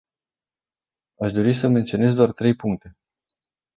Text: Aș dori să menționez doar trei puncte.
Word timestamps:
Aș 1.19 1.31
dori 1.31 1.53
să 1.53 1.67
menționez 1.67 2.13
doar 2.13 2.31
trei 2.31 2.55
puncte. 2.55 2.97